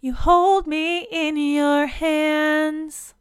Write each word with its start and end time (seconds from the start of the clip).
You 0.00 0.14
hold 0.14 0.66
me 0.66 1.08
in 1.10 1.36
your 1.36 1.86
hands. 1.86 3.14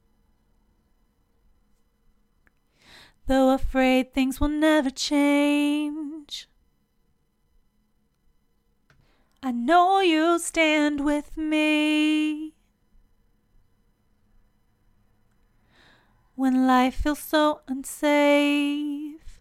Though 3.26 3.50
afraid 3.54 4.14
things 4.14 4.40
will 4.40 4.48
never 4.48 4.92
change. 4.92 6.48
I 9.42 9.52
know 9.52 10.02
you 10.02 10.38
stand 10.40 11.04
with 11.04 11.36
me. 11.36 12.54
When 16.36 16.68
life 16.68 16.96
feels 16.96 17.20
so 17.20 17.62
unsafe, 17.68 19.40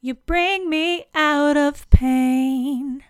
you 0.00 0.14
bring 0.14 0.68
me 0.68 1.04
out 1.14 1.56
of 1.56 1.88
pain. 1.90 3.04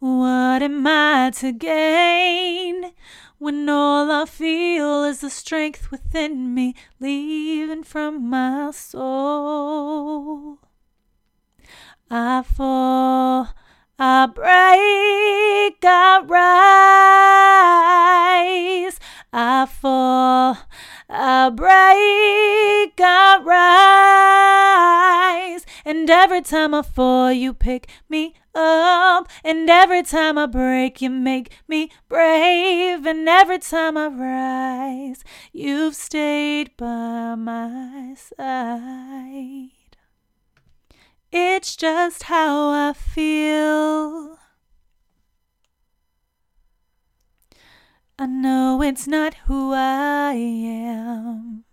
What 0.00 0.62
am 0.62 0.86
I 0.86 1.32
to 1.38 1.50
gain 1.50 2.92
when 3.38 3.68
all 3.68 4.12
I 4.12 4.26
feel 4.26 5.02
is 5.02 5.22
the 5.22 5.30
strength 5.30 5.90
within 5.90 6.54
me 6.54 6.76
leaving 7.00 7.82
from 7.82 8.30
my 8.30 8.70
soul? 8.70 10.58
I 12.08 12.42
fall, 12.42 13.48
I 13.98 14.26
break, 14.26 15.84
I 15.84 16.22
rise. 18.84 19.00
I 19.32 19.66
fall, 19.66 20.58
I 21.10 21.50
break, 21.50 23.00
I 23.00 23.40
rise. 23.42 24.17
And 25.88 26.10
every 26.10 26.42
time 26.42 26.74
I 26.74 26.82
fall, 26.82 27.32
you 27.32 27.54
pick 27.54 27.88
me 28.10 28.34
up. 28.54 29.26
And 29.42 29.70
every 29.70 30.02
time 30.02 30.36
I 30.36 30.44
break, 30.44 31.00
you 31.00 31.08
make 31.08 31.50
me 31.66 31.90
brave. 32.10 33.06
And 33.06 33.26
every 33.26 33.58
time 33.58 33.96
I 33.96 34.08
rise, 34.08 35.24
you've 35.50 35.94
stayed 35.94 36.76
by 36.76 37.36
my 37.36 38.14
side. 38.14 39.96
It's 41.32 41.74
just 41.74 42.24
how 42.24 42.68
I 42.68 42.92
feel. 42.92 44.38
I 48.18 48.26
know 48.26 48.82
it's 48.82 49.06
not 49.06 49.32
who 49.46 49.72
I 49.72 50.34
am. 50.34 51.64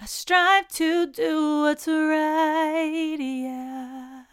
I 0.00 0.06
strive 0.06 0.68
to 0.68 1.06
do 1.06 1.62
what's 1.62 1.86
right, 1.86 3.16
yeah. 3.18 4.24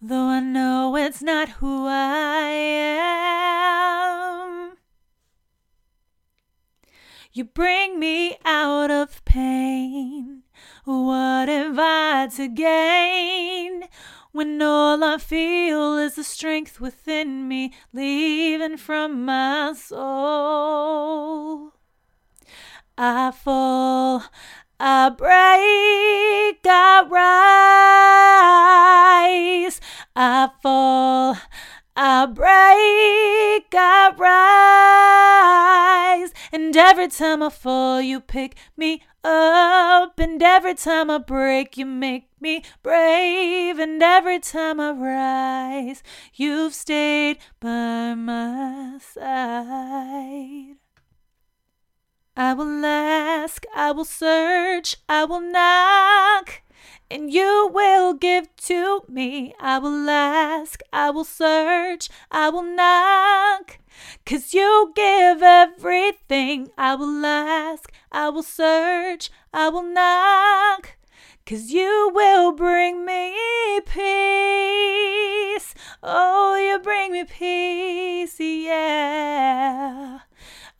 Though 0.00 0.28
I 0.28 0.40
know 0.40 0.96
it's 0.96 1.20
not 1.20 1.48
who 1.48 1.86
I 1.88 2.46
am. 2.48 4.76
You 7.32 7.44
bring 7.44 7.98
me 7.98 8.36
out 8.44 8.90
of 8.90 9.24
pain. 9.24 10.44
What 10.84 11.48
have 11.48 11.78
I 11.78 12.28
to 12.36 12.48
gain 12.48 13.88
when 14.30 14.62
all 14.62 15.02
I 15.02 15.18
feel 15.18 15.98
is 15.98 16.14
the 16.14 16.24
strength 16.24 16.80
within 16.80 17.48
me 17.48 17.72
leaving 17.92 18.76
from 18.76 19.24
my 19.24 19.72
soul? 19.72 21.71
I 23.04 23.32
fall, 23.32 24.22
I 24.78 25.08
break, 25.08 26.64
I 26.64 27.02
rise. 29.66 29.80
I 30.14 30.50
fall, 30.62 31.36
I 31.96 32.26
break, 32.26 33.74
I 33.74 34.12
rise. 36.16 36.32
And 36.52 36.76
every 36.76 37.08
time 37.08 37.42
I 37.42 37.50
fall, 37.50 38.00
you 38.00 38.20
pick 38.20 38.56
me 38.76 39.02
up. 39.24 40.20
And 40.20 40.40
every 40.40 40.76
time 40.76 41.10
I 41.10 41.18
break, 41.18 41.76
you 41.76 41.86
make 41.86 42.28
me 42.40 42.62
brave. 42.84 43.80
And 43.80 44.00
every 44.00 44.38
time 44.38 44.78
I 44.78 44.92
rise, 44.92 46.04
you've 46.34 46.72
stayed 46.72 47.38
by 47.58 48.14
my 48.14 49.00
side. 49.00 50.76
I 52.36 52.54
will 52.54 52.84
ask, 52.86 53.66
I 53.74 53.92
will 53.92 54.06
search, 54.06 54.96
I 55.06 55.26
will 55.26 55.40
knock, 55.40 56.62
and 57.10 57.30
you 57.30 57.68
will 57.70 58.14
give 58.14 58.48
to 58.68 59.02
me. 59.06 59.54
I 59.60 59.78
will 59.78 60.08
ask, 60.08 60.80
I 60.94 61.10
will 61.10 61.24
search, 61.24 62.08
I 62.30 62.48
will 62.48 62.62
knock, 62.62 63.78
cause 64.24 64.54
you 64.54 64.92
give 64.96 65.42
everything. 65.42 66.70
I 66.78 66.94
will 66.94 67.26
ask, 67.26 67.92
I 68.10 68.30
will 68.30 68.42
search, 68.42 69.30
I 69.52 69.68
will 69.68 69.82
knock. 69.82 70.96
Cause 71.44 71.70
you 71.70 72.10
will 72.14 72.52
bring 72.52 73.04
me 73.04 73.34
peace. 73.84 75.74
Oh, 76.02 76.56
you 76.56 76.78
bring 76.78 77.12
me 77.12 77.24
peace, 77.24 78.38
yeah. 78.40 80.01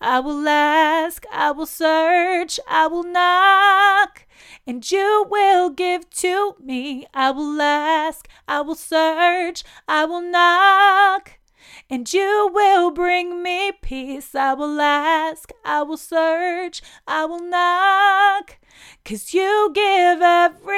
I 0.05 0.19
will 0.19 0.49
ask, 0.49 1.25
I 1.33 1.53
will 1.53 1.65
search, 1.65 2.59
I 2.69 2.89
will 2.89 3.05
knock, 3.05 4.27
and 4.67 4.91
you 4.91 5.25
will 5.31 5.71
give 5.71 6.11
to 6.11 6.57
me. 6.61 7.07
I 7.15 7.31
will 7.31 7.63
ask, 7.63 8.27
I 8.49 8.63
will 8.63 8.75
search, 8.75 9.63
I 9.87 10.05
will 10.05 10.21
knock, 10.21 11.39
and 11.89 12.13
you 12.13 12.51
will 12.53 12.91
bring 12.91 13.45
me 13.45 13.71
peace. 13.81 14.35
I 14.35 14.55
will 14.55 14.81
ask, 14.81 15.53
I 15.65 15.85
will 15.85 15.97
search, 15.97 16.83
I 17.07 17.25
will 17.25 17.39
knock, 17.39 18.59
cause 19.05 19.33
you 19.33 19.71
give 19.73 20.21
everything. 20.21 20.69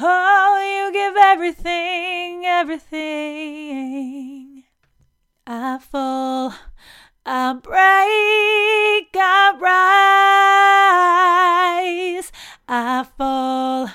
Oh, 0.00 0.62
you 0.64 0.90
give 0.94 1.14
everything, 1.14 2.46
everything. 2.46 4.23
I 5.46 5.78
fall, 5.78 6.54
I 7.26 7.52
break, 7.52 9.10
I 9.14 9.52
rise. 12.16 12.32
I 12.66 13.04
fall, 13.18 13.90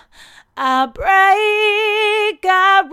I 0.55 0.85
break, 0.85 2.45
I 2.45 2.83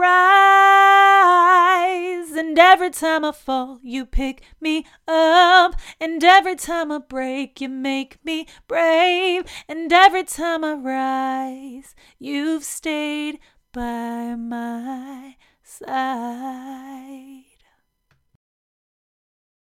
rise. 2.24 2.30
And 2.30 2.58
every 2.58 2.88
time 2.88 3.26
I 3.26 3.32
fall, 3.32 3.78
you 3.82 4.06
pick 4.06 4.42
me 4.58 4.86
up. 5.06 5.74
And 6.00 6.24
every 6.24 6.56
time 6.56 6.90
I 6.90 6.96
break, 6.96 7.60
you 7.60 7.68
make 7.68 8.24
me 8.24 8.46
brave. 8.66 9.44
And 9.68 9.92
every 9.92 10.24
time 10.24 10.64
I 10.64 10.72
rise, 10.72 11.94
you've 12.18 12.64
stayed 12.64 13.38
by 13.70 14.34
my 14.34 15.36
side. 15.62 17.45